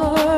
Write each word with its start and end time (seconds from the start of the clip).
Oh. 0.00 0.37